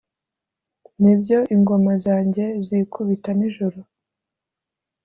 [1.01, 3.79] nibyo, ingoma zanjye zikubita nijoro,